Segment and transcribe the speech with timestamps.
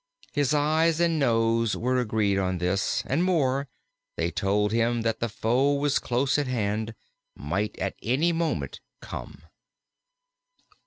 [0.33, 3.67] His eyes and nose were agreed on this; and more,
[4.17, 6.95] they told him that the foe was close at hand,
[7.35, 9.43] might at any moment come.